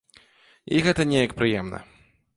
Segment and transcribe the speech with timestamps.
[0.77, 1.85] І гэта неяк прыемна.